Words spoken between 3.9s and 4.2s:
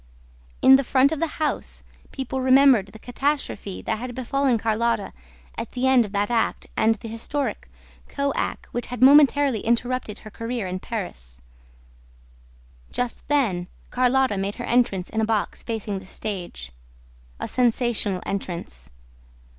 had